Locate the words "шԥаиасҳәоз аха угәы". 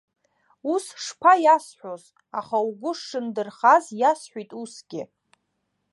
1.05-2.91